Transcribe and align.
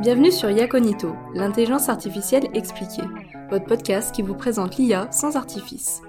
Bienvenue 0.00 0.32
sur 0.32 0.50
Yaconito, 0.50 1.14
l'intelligence 1.34 1.88
artificielle 1.88 2.48
expliquée, 2.54 3.02
votre 3.50 3.66
podcast 3.66 4.14
qui 4.14 4.22
vous 4.22 4.34
présente 4.34 4.76
l'IA 4.76 5.10
sans 5.12 5.36
artifice. 5.36 6.02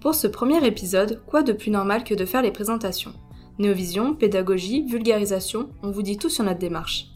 Pour 0.00 0.14
ce 0.14 0.26
premier 0.26 0.64
épisode, 0.66 1.22
quoi 1.26 1.42
de 1.42 1.52
plus 1.52 1.70
normal 1.70 2.04
que 2.04 2.14
de 2.14 2.24
faire 2.24 2.42
les 2.42 2.50
présentations? 2.50 3.12
Néovision, 3.58 4.14
pédagogie, 4.14 4.86
vulgarisation, 4.86 5.70
on 5.82 5.90
vous 5.90 6.02
dit 6.02 6.16
tout 6.16 6.30
sur 6.30 6.44
notre 6.44 6.60
démarche. 6.60 7.08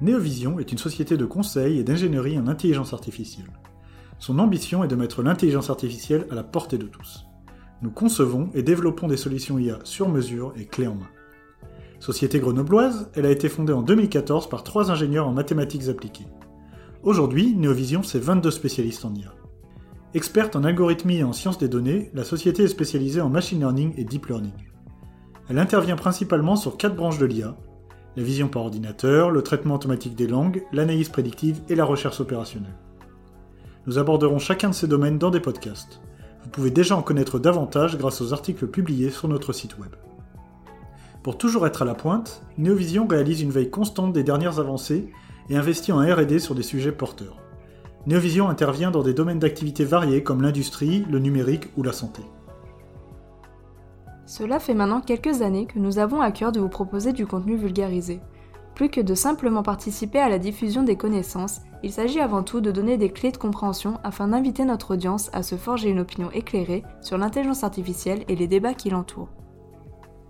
Néovision 0.00 0.58
est 0.58 0.72
une 0.72 0.78
société 0.78 1.16
de 1.16 1.24
conseil 1.24 1.78
et 1.78 1.84
d'ingénierie 1.84 2.38
en 2.38 2.48
intelligence 2.48 2.92
artificielle. 2.92 3.50
Son 4.18 4.38
ambition 4.38 4.84
est 4.84 4.88
de 4.88 4.96
mettre 4.96 5.22
l'intelligence 5.22 5.70
artificielle 5.70 6.26
à 6.30 6.34
la 6.34 6.44
portée 6.44 6.78
de 6.78 6.86
tous. 6.86 7.26
Nous 7.82 7.90
concevons 7.90 8.50
et 8.54 8.62
développons 8.62 9.06
des 9.06 9.16
solutions 9.16 9.58
IA 9.58 9.78
sur 9.84 10.08
mesure 10.08 10.52
et 10.56 10.66
clés 10.66 10.86
en 10.86 10.94
main. 10.94 11.08
Société 12.00 12.38
grenobloise, 12.38 13.10
elle 13.14 13.26
a 13.26 13.30
été 13.30 13.48
fondée 13.48 13.72
en 13.72 13.82
2014 13.82 14.48
par 14.48 14.62
trois 14.62 14.90
ingénieurs 14.90 15.26
en 15.26 15.32
mathématiques 15.32 15.88
appliquées. 15.88 16.26
Aujourd'hui, 17.02 17.54
Neovision, 17.56 18.02
c'est 18.02 18.18
22 18.18 18.50
spécialistes 18.50 19.04
en 19.04 19.14
IA. 19.14 19.32
Experte 20.14 20.56
en 20.56 20.64
algorithmie 20.64 21.18
et 21.18 21.24
en 21.24 21.32
sciences 21.32 21.58
des 21.58 21.68
données, 21.68 22.10
la 22.14 22.24
société 22.24 22.64
est 22.64 22.68
spécialisée 22.68 23.20
en 23.20 23.28
machine 23.28 23.60
learning 23.60 23.92
et 23.96 24.04
deep 24.04 24.26
learning. 24.26 24.52
Elle 25.48 25.58
intervient 25.58 25.96
principalement 25.96 26.56
sur 26.56 26.76
quatre 26.76 26.96
branches 26.96 27.18
de 27.18 27.26
l'IA 27.26 27.56
la 28.16 28.22
vision 28.22 28.48
par 28.48 28.62
ordinateur, 28.62 29.30
le 29.30 29.42
traitement 29.42 29.74
automatique 29.74 30.16
des 30.16 30.26
langues, 30.26 30.62
l'analyse 30.72 31.10
prédictive 31.10 31.60
et 31.68 31.74
la 31.74 31.84
recherche 31.84 32.20
opérationnelle. 32.20 32.76
Nous 33.86 33.98
aborderons 33.98 34.38
chacun 34.38 34.70
de 34.70 34.74
ces 34.74 34.88
domaines 34.88 35.18
dans 35.18 35.30
des 35.30 35.40
podcasts. 35.40 36.00
Vous 36.42 36.48
pouvez 36.48 36.70
déjà 36.70 36.96
en 36.96 37.02
connaître 37.02 37.38
davantage 37.38 37.98
grâce 37.98 38.20
aux 38.20 38.32
articles 38.32 38.66
publiés 38.66 39.10
sur 39.10 39.28
notre 39.28 39.52
site 39.52 39.78
web. 39.78 39.90
Pour 41.26 41.38
toujours 41.38 41.66
être 41.66 41.82
à 41.82 41.84
la 41.84 41.96
pointe, 41.96 42.40
Neovision 42.56 43.04
réalise 43.08 43.42
une 43.42 43.50
veille 43.50 43.68
constante 43.68 44.12
des 44.12 44.22
dernières 44.22 44.60
avancées 44.60 45.10
et 45.48 45.56
investit 45.56 45.90
en 45.90 45.98
RD 45.98 46.38
sur 46.38 46.54
des 46.54 46.62
sujets 46.62 46.92
porteurs. 46.92 47.38
Neovision 48.06 48.48
intervient 48.48 48.92
dans 48.92 49.02
des 49.02 49.12
domaines 49.12 49.40
d'activité 49.40 49.84
variés 49.84 50.22
comme 50.22 50.40
l'industrie, 50.40 51.04
le 51.10 51.18
numérique 51.18 51.66
ou 51.76 51.82
la 51.82 51.90
santé. 51.90 52.22
Cela 54.24 54.60
fait 54.60 54.72
maintenant 54.72 55.00
quelques 55.00 55.42
années 55.42 55.66
que 55.66 55.80
nous 55.80 55.98
avons 55.98 56.20
à 56.20 56.30
cœur 56.30 56.52
de 56.52 56.60
vous 56.60 56.68
proposer 56.68 57.12
du 57.12 57.26
contenu 57.26 57.56
vulgarisé. 57.56 58.20
Plus 58.76 58.88
que 58.88 59.00
de 59.00 59.16
simplement 59.16 59.64
participer 59.64 60.20
à 60.20 60.28
la 60.28 60.38
diffusion 60.38 60.84
des 60.84 60.94
connaissances, 60.94 61.60
il 61.82 61.90
s'agit 61.90 62.20
avant 62.20 62.44
tout 62.44 62.60
de 62.60 62.70
donner 62.70 62.98
des 62.98 63.10
clés 63.10 63.32
de 63.32 63.36
compréhension 63.36 63.98
afin 64.04 64.28
d'inviter 64.28 64.64
notre 64.64 64.94
audience 64.94 65.28
à 65.32 65.42
se 65.42 65.56
forger 65.56 65.88
une 65.88 65.98
opinion 65.98 66.30
éclairée 66.30 66.84
sur 67.00 67.18
l'intelligence 67.18 67.64
artificielle 67.64 68.22
et 68.28 68.36
les 68.36 68.46
débats 68.46 68.74
qui 68.74 68.90
l'entourent. 68.90 69.30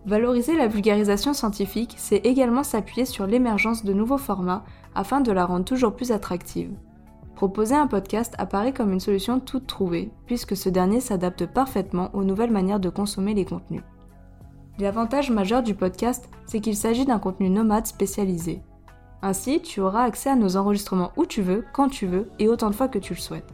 Valoriser 0.07 0.57
la 0.57 0.69
vulgarisation 0.69 1.35
scientifique, 1.35 1.95
c'est 1.97 2.25
également 2.25 2.63
s'appuyer 2.63 3.05
sur 3.05 3.27
l'émergence 3.27 3.85
de 3.85 3.93
nouveaux 3.93 4.19
formats 4.19 4.65
afin 4.95 5.21
de 5.21 5.33
la 5.33 5.45
rendre 5.45 5.65
toujours 5.65 5.97
plus 5.97 6.13
attractive. 6.13 6.71
Proposer 7.35 7.75
un 7.75 7.89
podcast 7.89 8.33
apparaît 8.39 8.73
comme 8.73 8.93
une 8.93 9.01
solution 9.01 9.41
toute 9.41 9.67
trouvée, 9.67 10.13
puisque 10.27 10.57
ce 10.57 10.69
dernier 10.69 11.01
s'adapte 11.01 11.47
parfaitement 11.47 12.11
aux 12.15 12.23
nouvelles 12.23 12.53
manières 12.53 12.79
de 12.79 12.89
consommer 12.89 13.35
les 13.35 13.45
contenus. 13.45 13.83
L'avantage 14.79 15.33
majeur 15.33 15.65
du 15.65 15.75
podcast, 15.75 16.29
c'est 16.47 16.61
qu'il 16.61 16.77
s'agit 16.77 17.05
d'un 17.05 17.19
contenu 17.19 17.51
nomade 17.51 17.87
spécialisé. 17.87 18.63
Ainsi, 19.23 19.61
tu 19.61 19.81
auras 19.81 20.05
accès 20.05 20.31
à 20.31 20.37
nos 20.37 20.57
enregistrements 20.57 21.11
où 21.17 21.27
tu 21.27 21.43
veux, 21.43 21.65
quand 21.73 21.89
tu 21.89 22.07
veux 22.07 22.31
et 22.39 22.47
autant 22.47 22.71
de 22.71 22.77
fois 22.77 22.87
que 22.87 23.01
tu 23.01 23.15
le 23.15 23.21
souhaites. 23.21 23.53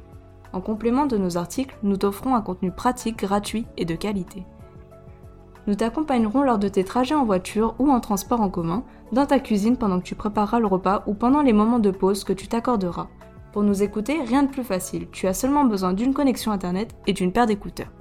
En 0.53 0.61
complément 0.61 1.07
de 1.07 1.17
nos 1.17 1.39
articles, 1.39 1.79
nous 1.83 1.97
t'offrons 1.97 2.35
un 2.35 2.43
contenu 2.43 2.71
pratique, 2.71 3.17
gratuit 3.17 3.65
et 3.79 3.87
de 3.87 3.95
qualité. 3.95 4.45
Nous 5.67 5.77
t'accompagnerons 5.77 6.43
lors 6.43 6.59
de 6.59 6.67
tes 6.69 6.83
trajets 6.83 7.15
en 7.15 7.25
voiture 7.25 7.75
ou 7.79 7.91
en 7.91 8.01
transport 8.01 8.41
en 8.41 8.51
commun, 8.51 8.83
dans 9.13 9.27
ta 9.27 9.39
cuisine 9.39 9.77
pendant 9.77 10.01
que 10.01 10.05
tu 10.05 10.17
prépareras 10.17 10.59
le 10.59 10.67
repas 10.67 11.05
ou 11.07 11.15
pendant 11.15 11.43
les 11.43 11.53
moments 11.53 11.79
de 11.79 11.93
pause 11.93 12.25
que 12.25 12.33
tu 12.33 12.49
t'accorderas. 12.49 13.07
Pour 13.53 13.63
nous 13.63 13.83
écouter, 13.83 14.21
rien 14.23 14.43
de 14.43 14.51
plus 14.51 14.65
facile, 14.65 15.09
tu 15.13 15.29
as 15.29 15.35
seulement 15.35 15.65
besoin 15.65 15.93
d'une 15.93 16.15
connexion 16.15 16.51
internet 16.51 16.95
et 17.07 17.13
d'une 17.13 17.33
paire 17.33 17.47
d'écouteurs. 17.47 17.93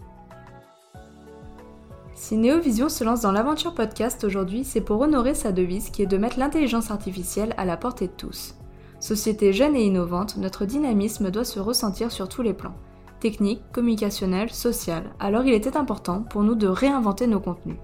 Si 2.16 2.38
Néovision 2.38 2.90
se 2.90 3.04
lance 3.04 3.22
dans 3.22 3.32
l'aventure 3.32 3.76
podcast 3.76 4.24
aujourd'hui, 4.24 4.64
c'est 4.64 4.82
pour 4.82 5.02
honorer 5.02 5.34
sa 5.34 5.52
devise 5.52 5.90
qui 5.90 6.02
est 6.02 6.08
de 6.08 6.18
mettre 6.18 6.40
l'intelligence 6.40 6.90
artificielle 6.90 7.54
à 7.58 7.66
la 7.66 7.78
portée 7.78 8.08
de 8.08 8.14
tous. 8.14 8.56
Société 9.00 9.54
jeune 9.54 9.76
et 9.76 9.84
innovante, 9.84 10.38
notre 10.38 10.66
dynamisme 10.66 11.32
doit 11.32 11.46
se 11.46 11.60
ressentir 11.60 12.12
sur 12.12 12.30
tous 12.30 12.42
les 12.42 12.54
plans 12.54 12.76
technique, 13.22 13.62
communicationnel, 13.72 14.50
social, 14.50 15.14
alors 15.22 15.46
il 15.46 15.54
était 15.54 15.78
important 15.78 16.24
pour 16.24 16.44
nous 16.44 16.56
de 16.56 16.68
réinventer 16.68 17.28
nos 17.28 17.40
contenus. 17.40 17.78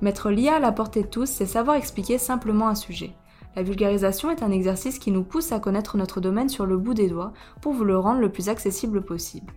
Mettre 0.00 0.30
l'IA 0.30 0.54
à 0.54 0.60
la 0.60 0.72
portée 0.72 1.02
de 1.02 1.08
tous, 1.08 1.26
c'est 1.26 1.44
savoir 1.44 1.76
expliquer 1.76 2.16
simplement 2.16 2.68
un 2.68 2.74
sujet. 2.74 3.14
La 3.56 3.62
vulgarisation 3.62 4.30
est 4.30 4.42
un 4.42 4.52
exercice 4.52 4.98
qui 4.98 5.10
nous 5.10 5.24
pousse 5.24 5.52
à 5.52 5.58
connaître 5.58 5.96
notre 5.96 6.20
domaine 6.20 6.48
sur 6.48 6.64
le 6.64 6.78
bout 6.78 6.94
des 6.94 7.08
doigts 7.08 7.32
pour 7.60 7.72
vous 7.72 7.84
le 7.84 7.98
rendre 7.98 8.20
le 8.20 8.30
plus 8.30 8.48
accessible 8.48 9.02
possible. 9.02 9.52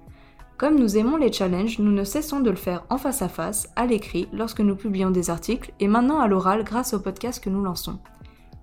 Comme 0.57 0.79
nous 0.79 0.97
aimons 0.97 1.17
les 1.17 1.31
challenges, 1.31 1.79
nous 1.79 1.91
ne 1.91 2.03
cessons 2.03 2.39
de 2.39 2.49
le 2.49 2.55
faire 2.55 2.83
en 2.89 2.97
face 2.97 3.21
à 3.21 3.29
face, 3.29 3.69
à 3.75 3.85
l'écrit, 3.85 4.27
lorsque 4.33 4.61
nous 4.61 4.75
publions 4.75 5.11
des 5.11 5.29
articles, 5.29 5.71
et 5.79 5.87
maintenant 5.87 6.19
à 6.19 6.27
l'oral 6.27 6.63
grâce 6.63 6.93
au 6.93 6.99
podcast 6.99 7.43
que 7.43 7.49
nous 7.49 7.63
lançons. 7.63 7.99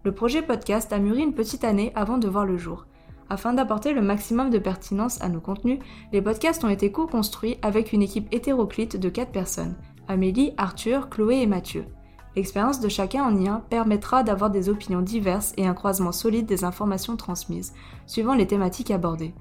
Le 0.05 0.13
projet 0.13 0.43
podcast 0.43 0.93
a 0.93 0.99
mûri 0.99 1.23
une 1.23 1.35
petite 1.35 1.65
année 1.65 1.93
avant 1.95 2.19
de 2.19 2.29
voir 2.29 2.47
le 2.47 2.57
jour. 2.57 2.87
Afin 3.31 3.53
d'apporter 3.53 3.93
le 3.93 4.01
maximum 4.01 4.51
de 4.51 4.59
pertinence 4.59 5.21
à 5.21 5.29
nos 5.29 5.41
contenus, 5.41 5.81
les 6.13 6.23
podcasts 6.23 6.65
ont 6.65 6.71
été 6.71 6.91
co-construits 6.91 7.59
avec 7.63 7.93
une 7.93 8.03
équipe 8.03 8.29
hétéroclite 8.33 8.97
de 8.97 9.09
4 9.09 9.31
personnes 9.31 9.77
Amélie, 10.09 10.55
Arthur, 10.57 11.11
Chloé 11.11 11.43
et 11.43 11.47
Mathieu. 11.47 11.85
L'expérience 12.37 12.81
de 12.81 12.89
chacun 12.89 13.25
en 13.25 13.37
IA 13.37 13.63
permettra 13.69 14.23
d'avoir 14.23 14.51
des 14.51 14.69
opinions 14.69 15.03
diverses 15.03 15.53
et 15.57 15.67
un 15.67 15.75
croisement 15.75 16.13
solide 16.13 16.47
des 16.47 16.65
informations 16.65 17.17
transmises, 17.17 17.75
suivant 18.07 18.35
les 18.35 18.47
thématiques 18.47 18.91
abordées. 18.91 19.35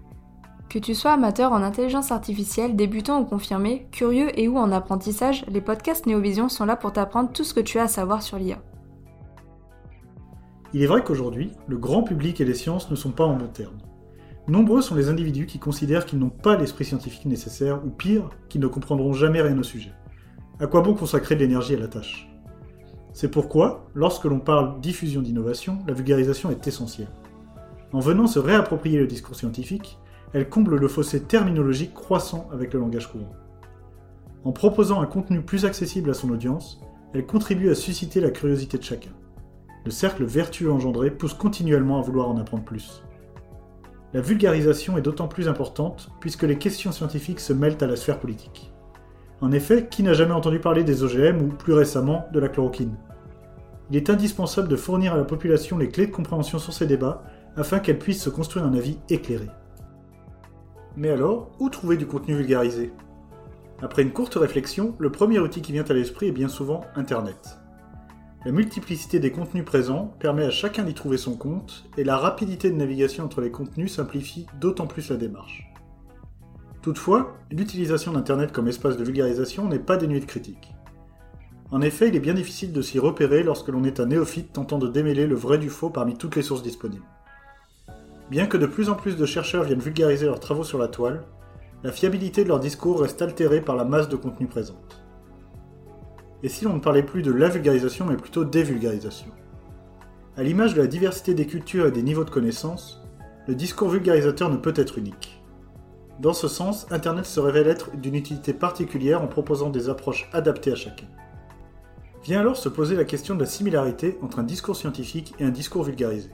Que 0.69 0.79
tu 0.79 0.93
sois 0.93 1.13
amateur 1.13 1.53
en 1.53 1.63
intelligence 1.63 2.11
artificielle, 2.11 2.75
débutant 2.75 3.21
ou 3.21 3.25
confirmé, 3.25 3.87
curieux 3.91 4.37
et 4.37 4.49
ou 4.49 4.57
en 4.57 4.73
apprentissage, 4.73 5.45
les 5.47 5.61
podcasts 5.61 6.05
Néovision 6.07 6.49
sont 6.49 6.65
là 6.65 6.75
pour 6.75 6.91
t'apprendre 6.91 7.31
tout 7.31 7.45
ce 7.45 7.53
que 7.53 7.61
tu 7.61 7.79
as 7.79 7.83
à 7.83 7.87
savoir 7.87 8.21
sur 8.21 8.37
l'IA. 8.37 8.57
Il 10.73 10.83
est 10.83 10.88
vrai 10.88 11.03
qu'aujourd'hui, 11.03 11.51
le 11.67 11.78
grand 11.78 12.03
public 12.03 12.41
et 12.41 12.45
les 12.45 12.53
sciences 12.53 12.91
ne 12.91 12.95
sont 12.95 13.11
pas 13.11 13.23
en 13.23 13.35
bon 13.35 13.47
terme. 13.47 13.78
Nombreux 14.50 14.81
sont 14.81 14.95
les 14.95 15.07
individus 15.07 15.45
qui 15.45 15.59
considèrent 15.59 16.05
qu'ils 16.05 16.19
n'ont 16.19 16.29
pas 16.29 16.57
l'esprit 16.57 16.83
scientifique 16.83 17.25
nécessaire, 17.25 17.85
ou 17.85 17.89
pire, 17.89 18.29
qu'ils 18.50 18.61
ne 18.61 18.67
comprendront 18.67 19.13
jamais 19.13 19.41
rien 19.41 19.57
au 19.57 19.63
sujet. 19.63 19.94
À 20.59 20.67
quoi 20.67 20.81
bon 20.81 20.94
consacrer 20.94 21.35
de 21.35 21.41
l'énergie 21.41 21.75
à 21.75 21.79
la 21.79 21.88
tâche? 21.88 22.29
C'est 23.13 23.31
pourquoi, 23.31 23.88
lorsque 23.94 24.25
l'on 24.25 24.39
parle 24.39 24.79
diffusion 24.81 25.22
d'innovation, 25.22 25.79
la 25.88 25.94
vulgarisation 25.94 26.51
est 26.51 26.67
essentielle. 26.67 27.11
En 27.94 27.99
venant 27.99 28.28
se 28.28 28.39
réapproprier 28.39 28.99
le 28.99 29.07
discours 29.07 29.35
scientifique, 29.35 29.97
elle 30.34 30.49
comble 30.49 30.75
le 30.75 30.88
fossé 30.89 31.22
terminologique 31.23 31.94
croissant 31.94 32.49
avec 32.51 32.73
le 32.73 32.81
langage 32.81 33.07
courant. 33.07 33.31
En 34.44 34.51
proposant 34.51 35.01
un 35.01 35.05
contenu 35.05 35.41
plus 35.41 35.66
accessible 35.66 36.09
à 36.09 36.13
son 36.13 36.29
audience, 36.29 36.81
elle 37.13 37.25
contribue 37.25 37.69
à 37.69 37.75
susciter 37.75 38.19
la 38.19 38.31
curiosité 38.31 38.78
de 38.78 38.84
chacun 38.84 39.11
le 39.87 39.91
cercle 39.91 40.25
vertueux 40.25 40.69
engendré 40.69 41.09
pousse 41.09 41.33
continuellement 41.33 41.97
à 41.97 42.01
vouloir 42.01 42.27
en 42.27 42.35
apprendre 42.35 42.65
plus. 42.65 43.03
La 44.13 44.19
vulgarisation 44.19 44.97
est 44.97 45.01
d'autant 45.01 45.29
plus 45.29 45.47
importante 45.47 46.09
puisque 46.19 46.43
les 46.43 46.57
questions 46.57 46.91
scientifiques 46.91 47.39
se 47.39 47.53
mêlent 47.53 47.77
à 47.79 47.87
la 47.87 47.95
sphère 47.95 48.19
politique. 48.19 48.73
En 49.39 49.53
effet, 49.53 49.87
qui 49.89 50.03
n'a 50.03 50.11
jamais 50.11 50.33
entendu 50.33 50.59
parler 50.59 50.83
des 50.83 51.03
OGM 51.03 51.41
ou 51.41 51.47
plus 51.47 51.71
récemment 51.71 52.27
de 52.33 52.39
la 52.41 52.49
chloroquine? 52.49 52.97
Il 53.89 53.95
est 53.95 54.09
indispensable 54.09 54.67
de 54.67 54.75
fournir 54.75 55.13
à 55.13 55.17
la 55.17 55.23
population 55.23 55.77
les 55.77 55.87
clés 55.87 56.07
de 56.07 56.11
compréhension 56.11 56.59
sur 56.59 56.73
ces 56.73 56.85
débats 56.85 57.23
afin 57.55 57.79
qu'elle 57.79 57.97
puisse 57.97 58.21
se 58.21 58.29
construire 58.29 58.65
un 58.65 58.73
avis 58.73 58.99
éclairé. 59.07 59.47
Mais 60.97 61.11
alors, 61.11 61.51
où 61.59 61.69
trouver 61.69 61.95
du 61.95 62.07
contenu 62.07 62.35
vulgarisé? 62.35 62.91
Après 63.81 64.01
une 64.01 64.11
courte 64.11 64.35
réflexion, 64.35 64.95
le 64.99 65.13
premier 65.13 65.39
outil 65.39 65.61
qui 65.61 65.71
vient 65.71 65.85
à 65.87 65.93
l'esprit 65.93 66.27
est 66.27 66.33
bien 66.33 66.49
souvent 66.49 66.81
Internet. 66.97 67.57
La 68.47 68.53
multiplicité 68.53 69.20
des 69.20 69.34
contenus 69.34 69.66
présents 69.66 70.16
permet 70.22 70.46
à 70.46 70.52
chacun 70.52 70.84
d'y 70.84 70.94
trouver 70.94 71.17
son 71.17 71.35
compte, 71.35 71.84
et 71.97 72.05
la 72.05 72.16
rapidité 72.16 72.70
de 72.70 72.78
navigation 72.78 73.26
entre 73.26 73.41
les 73.41 73.52
contenus 73.52 73.96
simplifie 73.96 74.46
d'autant 74.61 74.88
plus 74.88 75.09
la 75.09 75.17
démarche. 75.17 75.70
Toutefois, 76.82 77.35
l'utilisation 77.52 78.14
d'Internet 78.14 78.53
comme 78.53 78.70
espace 78.70 78.96
de 78.96 79.03
vulgarisation 79.03 79.67
n'est 79.67 79.79
pas 79.79 79.97
dénuée 79.97 80.22
de 80.22 80.26
critiques. 80.26 80.73
En 81.72 81.82
effet, 81.82 82.08
il 82.08 82.16
est 82.16 82.22
bien 82.22 82.35
difficile 82.35 82.72
de 82.72 82.82
s'y 82.82 82.99
repérer 82.99 83.44
lorsque 83.44 83.67
l'on 83.67 83.84
est 83.84 83.99
un 83.99 84.05
néophyte 84.05 84.53
tentant 84.53 84.78
de 84.78 84.88
démêler 84.88 85.28
le 85.28 85.35
vrai 85.35 85.58
du 85.58 85.70
faux 85.70 85.90
parmi 85.90 86.16
toutes 86.16 86.38
les 86.38 86.41
sources 86.41 86.64
disponibles. 86.64 87.03
Bien 88.32 88.47
que 88.47 88.55
de 88.55 88.66
plus 88.66 88.88
en 88.88 88.96
plus 88.96 89.17
de 89.17 89.26
chercheurs 89.26 89.66
viennent 89.66 89.82
vulgariser 89.82 90.26
leurs 90.26 90.40
travaux 90.40 90.64
sur 90.64 90.79
la 90.79 90.88
toile, 90.88 91.26
la 91.84 91.91
fiabilité 91.91 92.46
de 92.46 92.47
leur 92.47 92.61
discours 92.61 93.02
reste 93.02 93.22
altérée 93.22 93.59
par 93.59 93.76
la 93.76 93.84
masse 93.84 94.08
de 94.08 94.16
contenus 94.16 94.50
présente 94.50 95.03
et 96.43 96.49
si 96.49 96.66
l'on 96.66 96.73
ne 96.73 96.79
parlait 96.79 97.03
plus 97.03 97.22
de 97.22 97.31
la 97.31 97.49
vulgarisation 97.49 98.05
mais 98.05 98.17
plutôt 98.17 98.45
des 98.45 98.63
vulgarisations. 98.63 99.31
À 100.35 100.43
l'image 100.43 100.75
de 100.75 100.81
la 100.81 100.87
diversité 100.87 101.34
des 101.34 101.47
cultures 101.47 101.87
et 101.87 101.91
des 101.91 102.03
niveaux 102.03 102.23
de 102.23 102.29
connaissance, 102.29 103.01
le 103.47 103.55
discours 103.55 103.89
vulgarisateur 103.89 104.49
ne 104.49 104.57
peut 104.57 104.73
être 104.75 104.97
unique. 104.97 105.41
Dans 106.19 106.34
ce 106.34 106.47
sens, 106.47 106.87
Internet 106.91 107.25
se 107.25 107.39
révèle 107.39 107.67
être 107.67 107.95
d'une 107.95 108.16
utilité 108.16 108.53
particulière 108.53 109.22
en 109.22 109.28
proposant 109.28 109.69
des 109.69 109.89
approches 109.89 110.29
adaptées 110.34 110.72
à 110.72 110.75
chacun. 110.75 111.07
Vient 112.23 112.40
alors 112.40 112.57
se 112.57 112.69
poser 112.69 112.95
la 112.95 113.05
question 113.05 113.35
de 113.35 113.40
la 113.40 113.45
similarité 113.45 114.17
entre 114.22 114.40
un 114.40 114.43
discours 114.43 114.75
scientifique 114.75 115.33
et 115.40 115.43
un 115.43 115.49
discours 115.49 115.83
vulgarisé. 115.83 116.29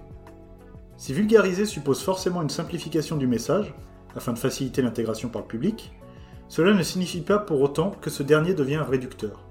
Si 0.98 1.14
vulgariser 1.14 1.66
suppose 1.66 2.02
forcément 2.02 2.42
une 2.42 2.50
simplification 2.50 3.18
du 3.18 3.28
message, 3.28 3.74
afin 4.16 4.34
de 4.34 4.40
faciliter 4.40 4.82
l'intégration 4.82 5.30
par 5.30 5.42
le 5.42 5.48
public, 5.48 5.92
cela 6.48 6.74
ne 6.74 6.84
signifie 6.84 7.22
pas 7.22 7.40
pour 7.40 7.62
autant 7.62 7.92
que 7.92 8.10
ce 8.10 8.24
dernier 8.24 8.54
devient 8.54 8.84
réducteur. 8.88 9.46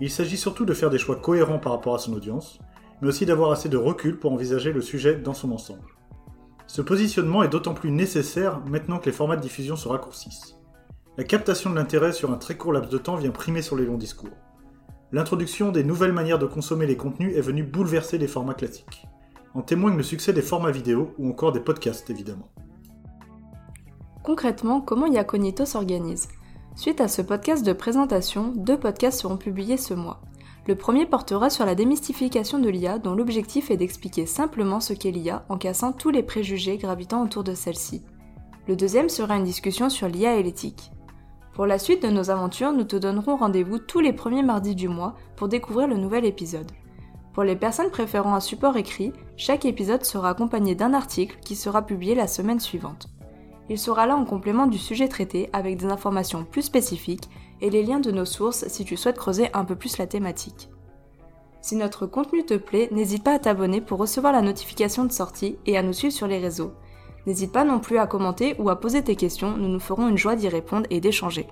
Il 0.00 0.10
s'agit 0.10 0.36
surtout 0.36 0.64
de 0.64 0.74
faire 0.74 0.90
des 0.90 0.98
choix 0.98 1.16
cohérents 1.16 1.58
par 1.58 1.72
rapport 1.72 1.94
à 1.94 1.98
son 1.98 2.12
audience, 2.12 2.58
mais 3.00 3.08
aussi 3.08 3.26
d'avoir 3.26 3.50
assez 3.50 3.68
de 3.68 3.76
recul 3.76 4.18
pour 4.18 4.32
envisager 4.32 4.72
le 4.72 4.80
sujet 4.80 5.16
dans 5.16 5.34
son 5.34 5.52
ensemble. 5.52 5.88
Ce 6.66 6.82
positionnement 6.82 7.42
est 7.42 7.48
d'autant 7.48 7.74
plus 7.74 7.90
nécessaire 7.90 8.60
maintenant 8.66 8.98
que 8.98 9.06
les 9.06 9.12
formats 9.12 9.36
de 9.36 9.42
diffusion 9.42 9.76
se 9.76 9.88
raccourcissent. 9.88 10.56
La 11.16 11.24
captation 11.24 11.70
de 11.70 11.76
l'intérêt 11.76 12.12
sur 12.12 12.30
un 12.30 12.36
très 12.36 12.56
court 12.56 12.72
laps 12.72 12.92
de 12.92 12.98
temps 12.98 13.16
vient 13.16 13.30
primer 13.30 13.62
sur 13.62 13.76
les 13.76 13.86
longs 13.86 13.96
discours. 13.96 14.36
L'introduction 15.12 15.72
des 15.72 15.84
nouvelles 15.84 16.12
manières 16.12 16.38
de 16.38 16.46
consommer 16.46 16.86
les 16.86 16.96
contenus 16.96 17.34
est 17.36 17.40
venue 17.40 17.62
bouleverser 17.62 18.18
les 18.18 18.26
formats 18.26 18.54
classiques. 18.54 19.06
En 19.54 19.62
témoigne 19.62 19.96
le 19.96 20.02
succès 20.02 20.32
des 20.34 20.42
formats 20.42 20.72
vidéo 20.72 21.14
ou 21.16 21.30
encore 21.30 21.52
des 21.52 21.60
podcasts 21.60 22.10
évidemment. 22.10 22.50
Concrètement, 24.22 24.80
comment 24.80 25.06
Yaconito 25.06 25.64
s'organise? 25.64 26.28
Suite 26.76 27.00
à 27.00 27.08
ce 27.08 27.22
podcast 27.22 27.64
de 27.64 27.72
présentation, 27.72 28.52
deux 28.54 28.78
podcasts 28.78 29.22
seront 29.22 29.38
publiés 29.38 29.78
ce 29.78 29.94
mois. 29.94 30.20
Le 30.66 30.74
premier 30.74 31.06
portera 31.06 31.48
sur 31.48 31.64
la 31.64 31.74
démystification 31.74 32.58
de 32.58 32.68
l'IA 32.68 32.98
dont 32.98 33.14
l'objectif 33.14 33.70
est 33.70 33.78
d'expliquer 33.78 34.26
simplement 34.26 34.78
ce 34.78 34.92
qu'est 34.92 35.10
l'IA 35.10 35.46
en 35.48 35.56
cassant 35.56 35.92
tous 35.92 36.10
les 36.10 36.22
préjugés 36.22 36.76
gravitant 36.76 37.22
autour 37.22 37.44
de 37.44 37.54
celle-ci. 37.54 38.02
Le 38.68 38.76
deuxième 38.76 39.08
sera 39.08 39.36
une 39.36 39.44
discussion 39.44 39.88
sur 39.88 40.06
l'IA 40.06 40.36
et 40.36 40.42
l'éthique. 40.42 40.92
Pour 41.54 41.64
la 41.64 41.78
suite 41.78 42.02
de 42.02 42.10
nos 42.10 42.28
aventures, 42.28 42.72
nous 42.72 42.84
te 42.84 42.96
donnerons 42.96 43.36
rendez-vous 43.36 43.78
tous 43.78 44.00
les 44.00 44.12
premiers 44.12 44.42
mardis 44.42 44.74
du 44.74 44.88
mois 44.88 45.14
pour 45.36 45.48
découvrir 45.48 45.88
le 45.88 45.96
nouvel 45.96 46.26
épisode. 46.26 46.70
Pour 47.32 47.44
les 47.44 47.56
personnes 47.56 47.90
préférant 47.90 48.34
un 48.34 48.40
support 48.40 48.76
écrit, 48.76 49.14
chaque 49.38 49.64
épisode 49.64 50.04
sera 50.04 50.28
accompagné 50.28 50.74
d'un 50.74 50.92
article 50.92 51.38
qui 51.40 51.56
sera 51.56 51.86
publié 51.86 52.14
la 52.14 52.26
semaine 52.26 52.60
suivante. 52.60 53.08
Il 53.68 53.78
sera 53.78 54.06
là 54.06 54.16
en 54.16 54.24
complément 54.24 54.66
du 54.66 54.78
sujet 54.78 55.08
traité 55.08 55.50
avec 55.52 55.76
des 55.76 55.86
informations 55.86 56.44
plus 56.44 56.62
spécifiques 56.62 57.28
et 57.60 57.70
les 57.70 57.82
liens 57.82 58.00
de 58.00 58.12
nos 58.12 58.24
sources 58.24 58.66
si 58.68 58.84
tu 58.84 58.96
souhaites 58.96 59.18
creuser 59.18 59.48
un 59.54 59.64
peu 59.64 59.74
plus 59.74 59.98
la 59.98 60.06
thématique. 60.06 60.70
Si 61.60 61.74
notre 61.74 62.06
contenu 62.06 62.44
te 62.44 62.54
plaît, 62.54 62.88
n'hésite 62.92 63.24
pas 63.24 63.34
à 63.34 63.38
t'abonner 63.40 63.80
pour 63.80 63.98
recevoir 63.98 64.32
la 64.32 64.42
notification 64.42 65.04
de 65.04 65.10
sortie 65.10 65.58
et 65.66 65.76
à 65.76 65.82
nous 65.82 65.92
suivre 65.92 66.14
sur 66.14 66.28
les 66.28 66.38
réseaux. 66.38 66.72
N'hésite 67.26 67.50
pas 67.50 67.64
non 67.64 67.80
plus 67.80 67.98
à 67.98 68.06
commenter 68.06 68.54
ou 68.60 68.70
à 68.70 68.78
poser 68.78 69.02
tes 69.02 69.16
questions, 69.16 69.56
nous 69.56 69.68
nous 69.68 69.80
ferons 69.80 70.08
une 70.08 70.18
joie 70.18 70.36
d'y 70.36 70.48
répondre 70.48 70.86
et 70.90 71.00
d'échanger. 71.00 71.48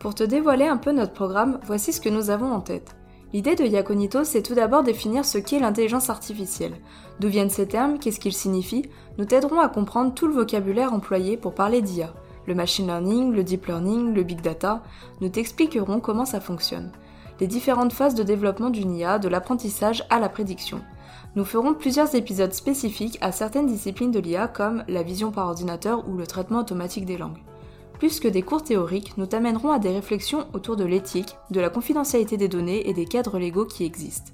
Pour 0.00 0.14
te 0.14 0.22
dévoiler 0.22 0.66
un 0.66 0.76
peu 0.76 0.92
notre 0.92 1.14
programme, 1.14 1.60
voici 1.64 1.94
ce 1.94 2.00
que 2.00 2.10
nous 2.10 2.28
avons 2.28 2.52
en 2.52 2.60
tête. 2.60 2.99
L'idée 3.32 3.54
de 3.54 3.64
Yaconito, 3.64 4.24
c'est 4.24 4.42
tout 4.42 4.54
d'abord 4.54 4.82
définir 4.82 5.24
ce 5.24 5.38
qu'est 5.38 5.60
l'intelligence 5.60 6.10
artificielle. 6.10 6.74
D'où 7.20 7.28
viennent 7.28 7.48
ces 7.48 7.68
termes, 7.68 8.00
qu'est-ce 8.00 8.18
qu'ils 8.18 8.32
signifient? 8.32 8.90
Nous 9.18 9.24
t'aiderons 9.24 9.60
à 9.60 9.68
comprendre 9.68 10.12
tout 10.12 10.26
le 10.26 10.34
vocabulaire 10.34 10.92
employé 10.92 11.36
pour 11.36 11.54
parler 11.54 11.80
d'IA. 11.80 12.12
Le 12.46 12.56
machine 12.56 12.88
learning, 12.88 13.32
le 13.32 13.44
deep 13.44 13.66
learning, 13.66 14.14
le 14.14 14.24
big 14.24 14.40
data, 14.40 14.82
nous 15.20 15.28
t'expliquerons 15.28 16.00
comment 16.00 16.24
ça 16.24 16.40
fonctionne. 16.40 16.90
Les 17.38 17.46
différentes 17.46 17.92
phases 17.92 18.16
de 18.16 18.24
développement 18.24 18.70
d'une 18.70 18.96
IA, 18.96 19.20
de 19.20 19.28
l'apprentissage 19.28 20.04
à 20.10 20.18
la 20.18 20.28
prédiction. 20.28 20.80
Nous 21.36 21.44
ferons 21.44 21.74
plusieurs 21.74 22.16
épisodes 22.16 22.52
spécifiques 22.52 23.18
à 23.20 23.30
certaines 23.30 23.66
disciplines 23.66 24.10
de 24.10 24.18
l'IA 24.18 24.48
comme 24.48 24.82
la 24.88 25.04
vision 25.04 25.30
par 25.30 25.46
ordinateur 25.46 26.08
ou 26.08 26.16
le 26.16 26.26
traitement 26.26 26.58
automatique 26.58 27.06
des 27.06 27.16
langues. 27.16 27.38
Plus 28.00 28.18
que 28.18 28.28
des 28.28 28.40
cours 28.40 28.64
théoriques, 28.64 29.18
nous 29.18 29.26
t'amènerons 29.26 29.70
à 29.70 29.78
des 29.78 29.90
réflexions 29.90 30.46
autour 30.54 30.74
de 30.74 30.84
l'éthique, 30.84 31.36
de 31.50 31.60
la 31.60 31.68
confidentialité 31.68 32.38
des 32.38 32.48
données 32.48 32.88
et 32.88 32.94
des 32.94 33.04
cadres 33.04 33.38
légaux 33.38 33.66
qui 33.66 33.84
existent. 33.84 34.32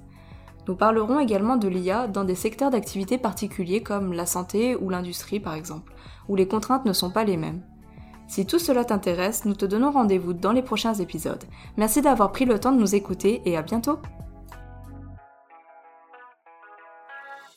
Nous 0.69 0.75
parlerons 0.77 1.19
également 1.19 1.57
de 1.57 1.67
l'IA 1.67 2.07
dans 2.07 2.23
des 2.23 2.33
secteurs 2.33 2.71
d'activité 2.71 3.17
particuliers 3.17 3.83
comme 3.83 4.13
la 4.13 4.25
santé 4.25 4.77
ou 4.77 4.89
l'industrie 4.89 5.41
par 5.41 5.53
exemple, 5.53 5.93
où 6.29 6.37
les 6.37 6.47
contraintes 6.47 6.85
ne 6.85 6.93
sont 6.93 7.11
pas 7.11 7.25
les 7.25 7.35
mêmes. 7.35 7.61
Si 8.29 8.45
tout 8.45 8.57
cela 8.57 8.85
t'intéresse, 8.85 9.43
nous 9.43 9.53
te 9.53 9.65
donnons 9.65 9.91
rendez-vous 9.91 10.31
dans 10.31 10.53
les 10.53 10.61
prochains 10.61 10.93
épisodes. 10.93 11.43
Merci 11.75 12.01
d'avoir 12.01 12.31
pris 12.31 12.45
le 12.45 12.61
temps 12.61 12.71
de 12.71 12.79
nous 12.79 12.95
écouter 12.95 13.41
et 13.43 13.57
à 13.57 13.63
bientôt 13.63 13.99